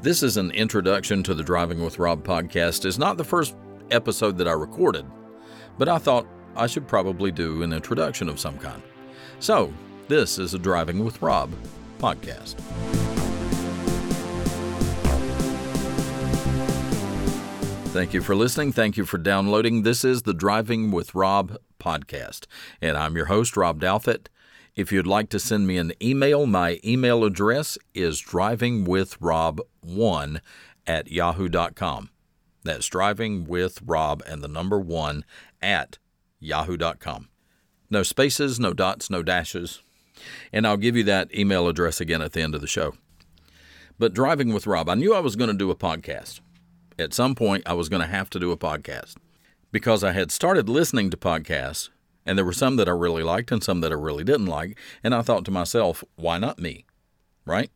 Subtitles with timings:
[0.00, 2.84] This is an introduction to the Driving with Rob podcast.
[2.84, 3.56] It's not the first
[3.90, 5.04] episode that I recorded,
[5.76, 6.24] but I thought
[6.54, 8.80] I should probably do an introduction of some kind.
[9.40, 9.72] So,
[10.06, 11.52] this is a Driving with Rob
[11.98, 12.54] podcast.
[17.88, 18.70] Thank you for listening.
[18.70, 19.82] Thank you for downloading.
[19.82, 22.46] This is the Driving with Rob podcast,
[22.80, 24.28] and I'm your host, Rob Douthit.
[24.76, 30.40] If you'd like to send me an email, my email address is drivingwithrob1
[30.86, 32.10] at yahoo.com.
[32.64, 35.24] That's driving with Rob and the number one
[35.60, 35.98] at
[36.40, 37.28] yahoo.com.
[37.90, 39.82] No spaces, no dots, no dashes.
[40.52, 42.94] And I'll give you that email address again at the end of the show.
[43.98, 46.40] But driving with Rob, I knew I was going to do a podcast.
[46.98, 49.16] At some point, I was going to have to do a podcast
[49.72, 51.88] because I had started listening to podcasts
[52.28, 54.78] and there were some that I really liked and some that I really didn't like.
[55.02, 56.84] And I thought to myself, why not me?
[57.46, 57.70] Right?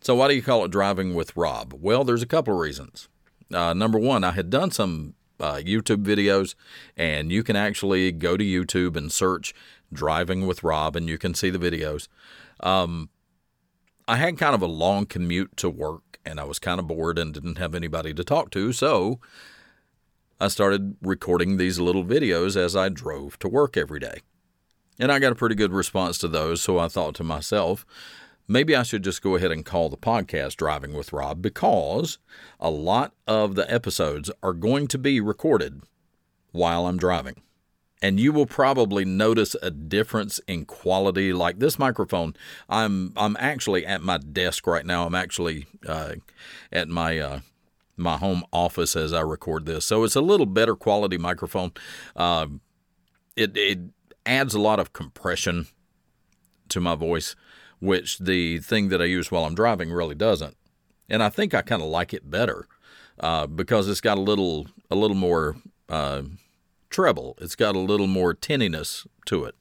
[0.00, 1.74] So, why do you call it driving with Rob?
[1.76, 3.08] Well, there's a couple of reasons.
[3.52, 6.54] Uh, number one, I had done some uh, YouTube videos,
[6.96, 9.52] and you can actually go to YouTube and search
[9.92, 12.06] driving with Rob, and you can see the videos.
[12.60, 13.10] Um,
[14.06, 17.18] I had kind of a long commute to work, and I was kind of bored
[17.18, 18.72] and didn't have anybody to talk to.
[18.72, 19.18] So,
[20.40, 24.20] I started recording these little videos as I drove to work every day.
[24.98, 27.86] And I got a pretty good response to those, so I thought to myself,
[28.46, 32.18] maybe I should just go ahead and call the podcast Driving with Rob because
[32.60, 35.82] a lot of the episodes are going to be recorded
[36.52, 37.42] while I'm driving.
[38.02, 41.32] And you will probably notice a difference in quality.
[41.32, 42.34] Like this microphone,
[42.68, 45.06] I'm I'm actually at my desk right now.
[45.06, 46.14] I'm actually uh,
[46.72, 47.40] at my uh,
[47.96, 49.84] my home office as I record this.
[49.84, 51.72] So it's a little better quality microphone.
[52.16, 52.46] Uh,
[53.36, 53.78] it, it
[54.26, 55.66] adds a lot of compression
[56.68, 57.36] to my voice,
[57.80, 60.56] which the thing that I use while I'm driving really doesn't.
[61.08, 62.66] And I think I kind of like it better
[63.20, 65.56] uh, because it's got a little a little more
[65.88, 66.22] uh,
[66.90, 67.36] treble.
[67.40, 69.54] It's got a little more tinniness to it.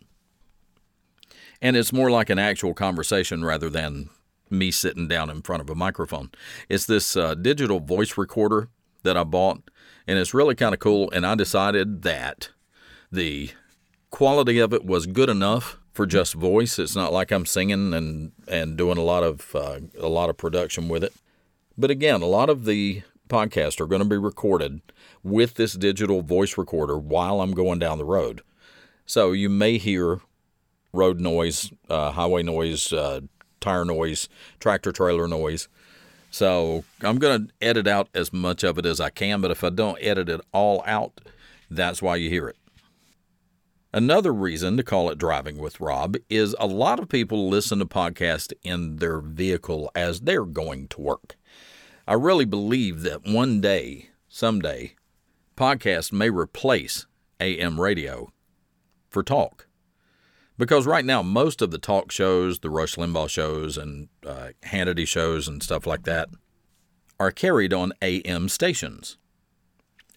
[1.61, 4.09] And it's more like an actual conversation rather than
[4.51, 6.31] me sitting down in front of a microphone.
[6.69, 8.69] It's this uh, digital voice recorder
[9.03, 9.61] that I bought,
[10.07, 11.09] and it's really kind of cool.
[11.11, 12.49] And I decided that
[13.11, 13.51] the
[14.09, 16.79] quality of it was good enough for just voice.
[16.79, 20.37] It's not like I'm singing and and doing a lot of uh, a lot of
[20.37, 21.13] production with it.
[21.77, 24.81] But again, a lot of the podcasts are going to be recorded
[25.23, 28.41] with this digital voice recorder while I'm going down the road.
[29.05, 30.19] So you may hear
[30.93, 33.21] road noise, uh, highway noise, uh,
[33.61, 34.27] tire noise,
[34.59, 35.69] tractor trailer noise.
[36.31, 39.63] So I'm going to edit out as much of it as I can, but if
[39.63, 41.21] I don't edit it all out,
[41.69, 42.57] that's why you hear it.
[43.93, 47.85] Another reason to call it Driving with Rob is a lot of people listen to
[47.85, 51.35] podcasts in their vehicle as they're going to work.
[52.07, 54.95] I really believe that one day, someday,
[55.57, 57.05] podcasts may replace
[57.41, 58.31] AM radio
[59.09, 59.67] for talk.
[60.61, 65.07] Because right now, most of the talk shows, the Rush Limbaugh shows, and uh, Hannity
[65.07, 66.29] shows, and stuff like that,
[67.19, 69.17] are carried on AM stations.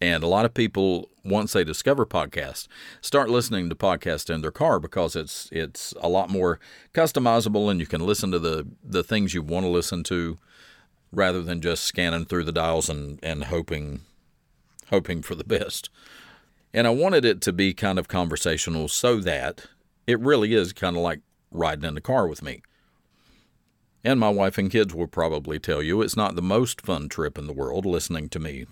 [0.02, 2.68] And a lot of people, once they discover podcasts,
[3.00, 6.60] start listening to podcasts in their car because it's it's a lot more
[6.92, 10.36] customizable, and you can listen to the the things you want to listen to,
[11.10, 14.02] rather than just scanning through the dials and and hoping
[14.90, 15.88] hoping for the best.
[16.74, 19.68] And I wanted it to be kind of conversational so that
[20.06, 21.20] it really is kind of like
[21.50, 22.62] riding in the car with me.
[24.02, 27.38] And my wife and kids will probably tell you it's not the most fun trip
[27.38, 28.66] in the world listening to me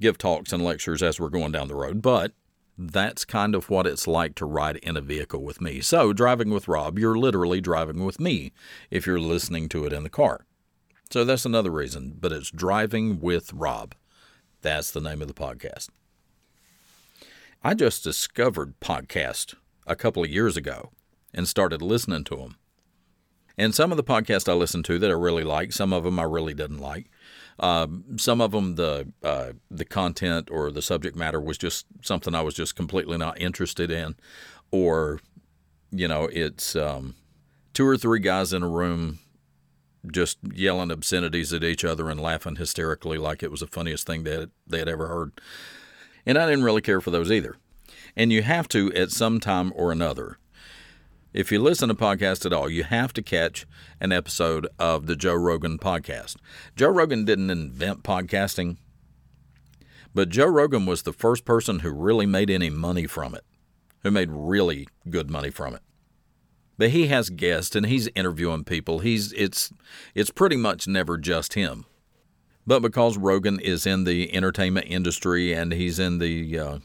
[0.00, 2.32] give talks and lectures as we're going down the road, but
[2.76, 5.80] that's kind of what it's like to ride in a vehicle with me.
[5.80, 8.52] So, driving with Rob, you're literally driving with me
[8.90, 10.46] if you're listening to it in the car.
[11.10, 13.94] So, that's another reason, but it's Driving with Rob.
[14.62, 15.88] That's the name of the podcast.
[17.62, 19.54] I just discovered podcast
[19.86, 20.90] a couple of years ago
[21.32, 22.56] and started listening to them.
[23.56, 26.18] And some of the podcasts I listened to that I really liked, some of them
[26.18, 27.10] I really didn't like.
[27.58, 27.86] Uh,
[28.16, 32.42] some of them, the uh, the content or the subject matter was just something I
[32.42, 34.16] was just completely not interested in,
[34.72, 35.20] or
[35.92, 37.14] you know, it's um,
[37.72, 39.20] two or three guys in a room
[40.10, 44.24] just yelling obscenities at each other and laughing hysterically like it was the funniest thing
[44.24, 45.40] that they had ever heard.
[46.26, 47.56] And I didn't really care for those either.
[48.16, 50.38] And you have to at some time or another.
[51.32, 53.66] If you listen to podcasts at all, you have to catch
[54.00, 56.36] an episode of the Joe Rogan podcast.
[56.76, 58.76] Joe Rogan didn't invent podcasting,
[60.14, 63.44] but Joe Rogan was the first person who really made any money from it,
[64.04, 65.82] who made really good money from it.
[66.78, 69.00] But he has guests and he's interviewing people.
[69.00, 69.72] He's it's
[70.14, 71.84] it's pretty much never just him.
[72.66, 76.78] But because Rogan is in the entertainment industry and he's in the uh,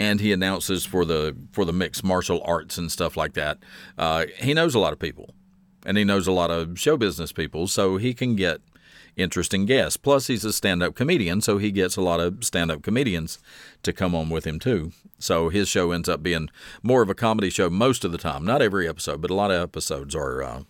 [0.00, 3.58] and he announces for the for the mixed martial arts and stuff like that,
[3.98, 5.34] uh, he knows a lot of people,
[5.84, 8.62] and he knows a lot of show business people, so he can get
[9.14, 9.98] interesting guests.
[9.98, 13.38] Plus, he's a stand-up comedian, so he gets a lot of stand-up comedians
[13.82, 14.92] to come on with him too.
[15.18, 16.48] So his show ends up being
[16.82, 18.42] more of a comedy show most of the time.
[18.46, 20.62] Not every episode, but a lot of episodes are uh,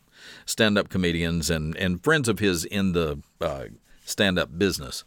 [0.44, 3.66] stand-up comedians and and friends of his in the uh,
[4.04, 5.04] stand-up business.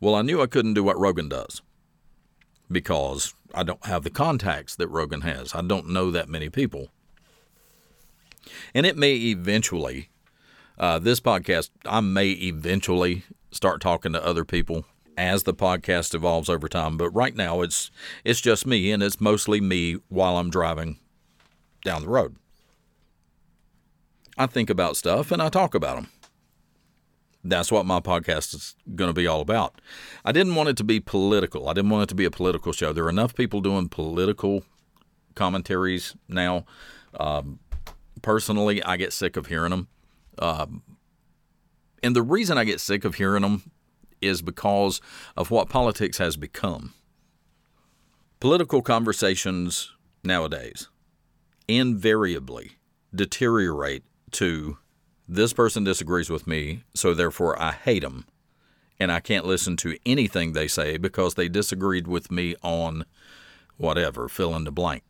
[0.00, 1.62] Well, I knew I couldn't do what Rogan does
[2.70, 5.54] because I don't have the contacts that Rogan has.
[5.54, 6.88] I don't know that many people.
[8.74, 10.10] And it may eventually
[10.78, 14.84] uh, this podcast, I may eventually start talking to other people
[15.16, 16.96] as the podcast evolves over time.
[16.96, 17.90] But right now, it's
[18.24, 20.98] it's just me, and it's mostly me while I'm driving
[21.84, 22.36] down the road.
[24.38, 26.08] I think about stuff and I talk about them.
[27.48, 29.80] That's what my podcast is going to be all about.
[30.24, 31.68] I didn't want it to be political.
[31.68, 32.92] I didn't want it to be a political show.
[32.92, 34.64] There are enough people doing political
[35.34, 36.64] commentaries now.
[37.18, 37.60] Um,
[38.22, 39.88] personally, I get sick of hearing them.
[40.38, 40.82] Um,
[42.02, 43.70] and the reason I get sick of hearing them
[44.20, 45.00] is because
[45.36, 46.94] of what politics has become.
[48.40, 50.88] Political conversations nowadays
[51.68, 52.72] invariably
[53.14, 54.78] deteriorate to
[55.28, 58.26] this person disagrees with me, so therefore I hate them.
[58.98, 63.04] And I can't listen to anything they say because they disagreed with me on
[63.76, 65.02] whatever, fill in the blank.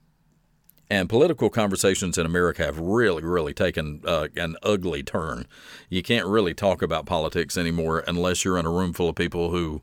[0.89, 5.47] And political conversations in America have really, really taken uh, an ugly turn.
[5.89, 9.51] You can't really talk about politics anymore unless you're in a room full of people
[9.51, 9.83] who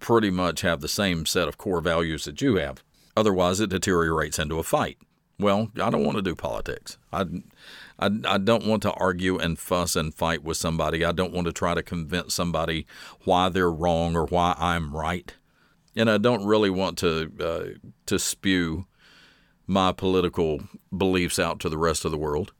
[0.00, 2.82] pretty much have the same set of core values that you have.
[3.16, 4.98] Otherwise, it deteriorates into a fight.
[5.38, 6.96] Well, I don't want to do politics.
[7.12, 7.24] I,
[7.98, 11.04] I, I don't want to argue and fuss and fight with somebody.
[11.04, 12.86] I don't want to try to convince somebody
[13.24, 15.34] why they're wrong or why I'm right.
[15.96, 18.86] And I don't really want to uh, to spew
[19.66, 20.60] my political
[20.96, 22.52] beliefs out to the rest of the world.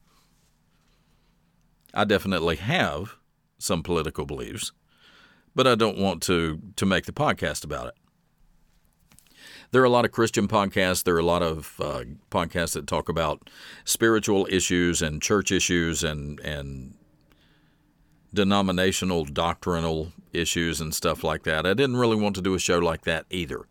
[1.93, 3.17] I definitely have
[3.59, 4.73] some political beliefs,
[5.55, 7.95] but I don't want to to make the podcast about it.
[9.75, 11.03] There are a lot of Christian podcasts.
[11.03, 13.51] There are a lot of uh, podcasts that talk about
[13.85, 16.95] spiritual issues and church issues and and
[18.33, 21.67] denominational doctrinal issues and stuff like that.
[21.67, 23.67] I didn't really want to do a show like that either.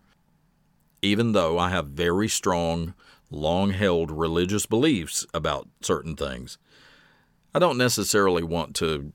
[1.02, 2.96] Even though I have very strong
[3.32, 6.58] long held religious beliefs about certain things.
[7.56, 9.14] I don't necessarily want to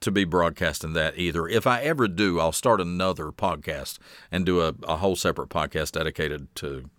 [0.00, 1.48] to be broadcasting that either.
[1.48, 3.98] If I ever do, I'll start another podcast
[4.30, 6.90] and do a, a whole separate podcast dedicated to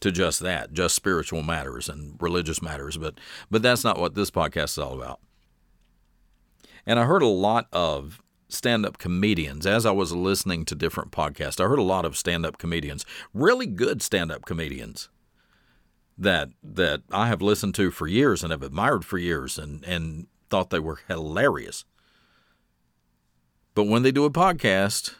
[0.00, 2.96] to just that, just spiritual matters and religious matters.
[2.96, 3.18] But
[3.50, 5.20] but that's not what this podcast is all about.
[6.86, 11.12] And I heard a lot of stand up comedians as I was listening to different
[11.12, 11.64] podcasts.
[11.64, 15.08] I heard a lot of stand up comedians, really good stand up comedians
[16.18, 20.26] that that I have listened to for years and have admired for years and, and
[20.50, 21.84] thought they were hilarious.
[23.80, 25.14] But when they do a podcast,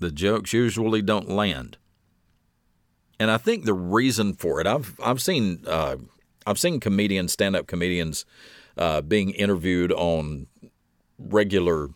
[0.00, 1.76] the jokes usually don't land.
[3.20, 5.98] And I think the reason for it, I've I've seen uh,
[6.48, 8.24] I've seen comedians, stand up comedians,
[8.76, 10.48] uh, being interviewed on
[11.16, 11.90] regular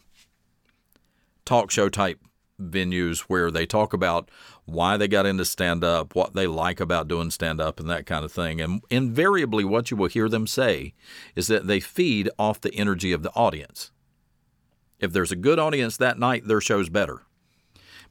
[1.45, 2.21] talk show type
[2.63, 4.31] venues where they talk about
[4.65, 8.07] why they got into stand up, what they like about doing stand up, and that
[8.07, 8.61] kind of thing.
[8.61, 10.95] And invariably, what you will hear them say
[11.35, 13.91] is that they feed off the energy of the audience.
[15.01, 17.23] If there's a good audience that night, their show's better.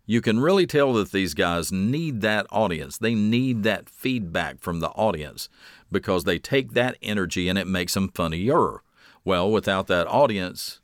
[0.06, 2.98] You can really tell that these guys need that audience.
[2.98, 5.50] They need that feedback from the audience
[5.92, 8.82] because they take that energy and it makes them funnier.
[9.24, 10.80] Well, without that audience,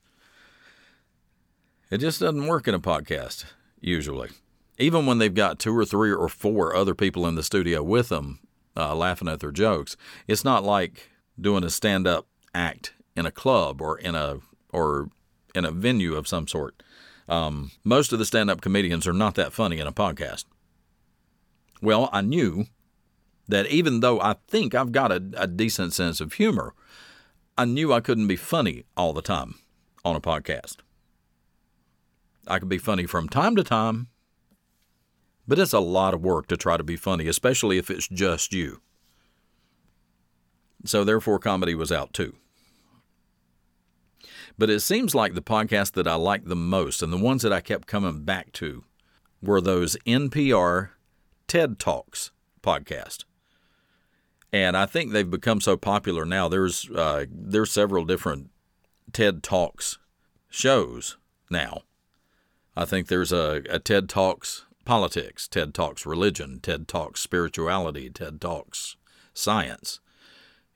[1.89, 3.45] it just doesn't work in a podcast,
[3.81, 4.29] usually
[4.77, 8.09] even when they've got two or three or four other people in the studio with
[8.09, 8.39] them
[8.75, 9.95] uh, laughing at their jokes,
[10.27, 11.09] it's not like
[11.39, 14.37] doing a stand up act in a club or in a
[14.71, 15.09] or
[15.55, 16.81] in a venue of some sort.
[17.27, 20.45] Um, most of the stand up comedians are not that funny in a podcast.
[21.81, 22.65] Well, I knew
[23.47, 26.73] that even though I think I've got a, a decent sense of humor,
[27.57, 29.55] I knew I couldn't be funny all the time
[30.03, 30.77] on a podcast.
[32.47, 34.07] I could be funny from time to time,
[35.47, 38.53] but it's a lot of work to try to be funny, especially if it's just
[38.53, 38.81] you.
[40.83, 42.35] So, therefore, comedy was out too.
[44.57, 47.51] But it seems like the podcast that I liked the most and the ones that
[47.51, 48.83] I kept coming back to
[49.41, 50.89] were those NPR
[51.47, 52.31] TED Talks
[52.63, 53.25] podcast.
[54.53, 56.47] And I think they've become so popular now.
[56.47, 58.49] There's uh, there's several different
[59.11, 59.97] TED Talks
[60.49, 61.17] shows
[61.49, 61.81] now.
[62.77, 68.39] I think there's a, a TED Talks politics, TED Talks religion, TED Talks spirituality, TED
[68.39, 68.95] Talks
[69.33, 69.99] science.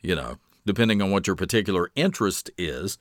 [0.02, 2.98] You know, depending on what your particular interest is.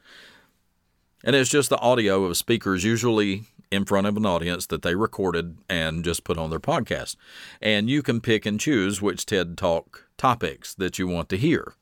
[1.25, 4.95] And it's just the audio of speakers, usually in front of an audience that they
[4.95, 7.17] recorded and just put on their podcast.
[7.61, 11.75] And you can pick and choose which TED Talk topics that you want to hear.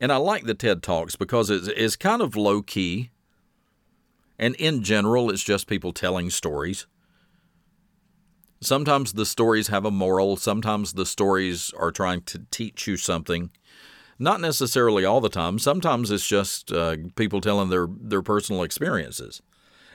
[0.00, 3.10] And I like the TED Talks because it's, it's kind of low key.
[4.38, 6.86] And in general, it's just people telling stories.
[8.60, 13.50] Sometimes the stories have a moral, sometimes the stories are trying to teach you something.
[14.18, 15.58] Not necessarily all the time.
[15.58, 19.42] Sometimes it's just uh, people telling their, their personal experiences,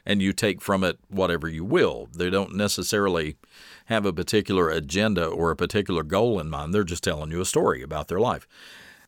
[0.05, 2.09] and you take from it whatever you will.
[2.15, 3.37] They don't necessarily
[3.85, 6.73] have a particular agenda or a particular goal in mind.
[6.73, 8.47] They're just telling you a story about their life.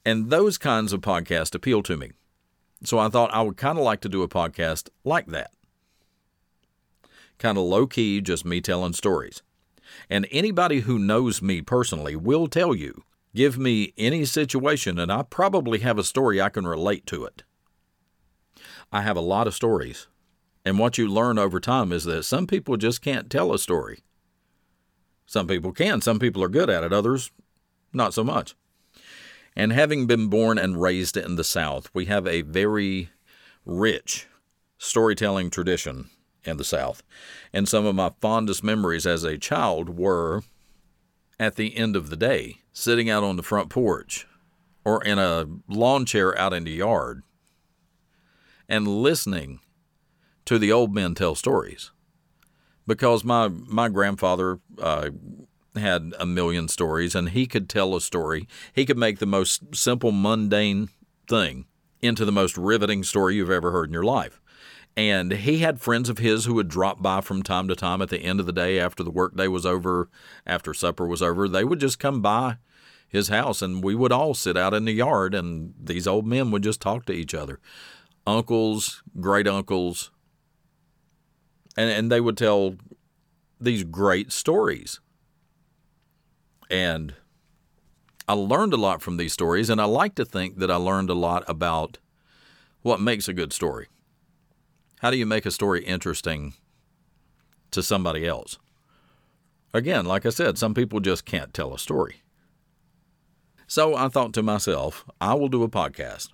[0.06, 2.12] And those kinds of podcasts appeal to me.
[2.84, 5.52] So I thought I would kind of like to do a podcast like that.
[7.38, 9.44] Kind of low key, just me telling stories.
[10.10, 13.04] And anybody who knows me personally will tell you
[13.36, 17.44] give me any situation, and I probably have a story I can relate to it.
[18.92, 20.08] I have a lot of stories.
[20.64, 24.00] And what you learn over time is that some people just can't tell a story.
[25.26, 27.32] Some people can, some people are good at it, others
[27.94, 28.56] not so much.
[29.56, 33.10] And having been born and raised in the South, we have a very
[33.66, 34.28] rich
[34.78, 36.10] storytelling tradition
[36.44, 37.04] in the South.
[37.54, 40.44] And some of my fondest memories as a child were
[41.42, 44.28] at the end of the day, sitting out on the front porch
[44.86, 47.24] or in a lawn chair out in the yard
[48.70, 49.60] and listening
[50.46, 51.90] to the old men tell stories.
[52.86, 55.10] Because my, my grandfather uh,
[55.76, 58.48] had a million stories and he could tell a story.
[58.72, 60.90] He could make the most simple, mundane
[61.28, 61.66] thing
[62.04, 64.40] into the most riveting story you've ever heard in your life.
[64.98, 68.10] And he had friends of his who would drop by from time to time at
[68.10, 70.10] the end of the day after the workday was over,
[70.46, 71.48] after supper was over.
[71.48, 72.58] They would just come by
[73.08, 76.52] his house and we would all sit out in the yard and these old men
[76.52, 77.60] would just talk to each other.
[78.28, 80.12] Uncles, great uncles,
[81.78, 82.76] and, and they would tell
[83.60, 85.00] these great stories.
[86.70, 87.14] And
[88.28, 91.10] I learned a lot from these stories, and I like to think that I learned
[91.10, 91.98] a lot about
[92.82, 93.88] what makes a good story.
[95.02, 96.54] How do you make a story interesting
[97.72, 98.60] to somebody else?
[99.74, 102.22] Again, like I said, some people just can't tell a story.
[103.66, 106.30] So I thought to myself, I will do a podcast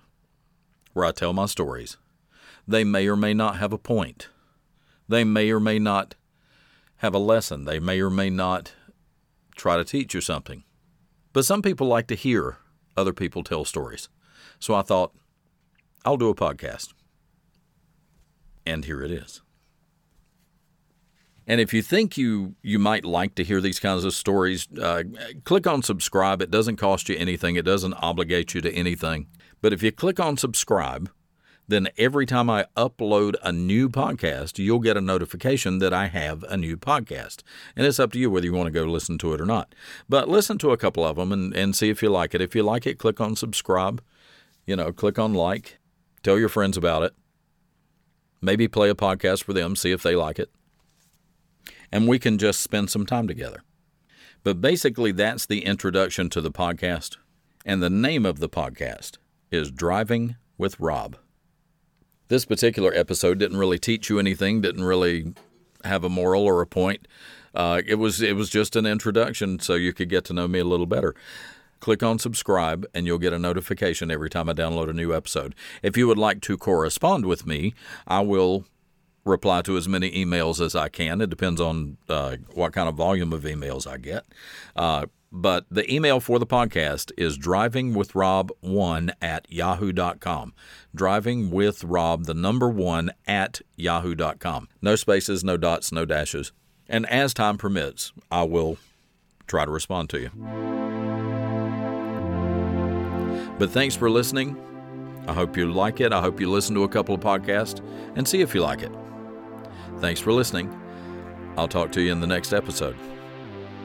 [0.92, 1.96] where I tell my stories.
[2.66, 4.28] They may or may not have a point.
[5.08, 6.14] They may or may not
[6.96, 7.64] have a lesson.
[7.64, 8.74] They may or may not
[9.56, 10.62] try to teach you something.
[11.32, 12.58] But some people like to hear
[12.98, 14.10] other people tell stories.
[14.58, 15.14] So I thought,
[16.04, 16.92] I'll do a podcast.
[18.68, 19.40] And here it is.
[21.46, 25.04] And if you think you you might like to hear these kinds of stories, uh,
[25.44, 26.42] click on subscribe.
[26.42, 27.56] It doesn't cost you anything.
[27.56, 29.26] It doesn't obligate you to anything.
[29.62, 31.10] But if you click on subscribe,
[31.66, 36.42] then every time I upload a new podcast, you'll get a notification that I have
[36.42, 37.42] a new podcast.
[37.74, 39.74] And it's up to you whether you want to go listen to it or not.
[40.06, 42.42] But listen to a couple of them and, and see if you like it.
[42.42, 44.02] If you like it, click on subscribe.
[44.66, 45.78] You know, click on like.
[46.22, 47.14] Tell your friends about it.
[48.40, 50.50] Maybe play a podcast for them, see if they like it.
[51.90, 53.62] And we can just spend some time together.
[54.44, 57.16] But basically, that's the introduction to the podcast.
[57.64, 59.18] And the name of the podcast
[59.50, 61.16] is Driving with Rob.
[62.28, 65.34] This particular episode didn't really teach you anything, didn't really
[65.84, 67.08] have a moral or a point.
[67.54, 70.58] Uh, it was it was just an introduction so you could get to know me
[70.58, 71.14] a little better.
[71.80, 75.54] Click on subscribe and you'll get a notification every time I download a new episode.
[75.82, 77.74] If you would like to correspond with me,
[78.06, 78.64] I will
[79.24, 81.20] reply to as many emails as I can.
[81.20, 84.24] It depends on uh, what kind of volume of emails I get.
[84.74, 90.54] Uh, but the email for the podcast is drivingwithrob1 at yahoo.com.
[90.94, 94.68] Driving with Rob, the number one at yahoo.com.
[94.80, 96.52] No spaces, no dots, no dashes.
[96.88, 98.78] And as time permits, I will
[99.46, 100.87] try to respond to you.
[103.58, 104.56] But thanks for listening.
[105.26, 106.12] I hope you like it.
[106.12, 107.82] I hope you listen to a couple of podcasts
[108.16, 108.92] and see if you like it.
[109.98, 110.74] Thanks for listening.
[111.56, 112.96] I'll talk to you in the next episode.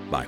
[0.09, 0.27] Bye.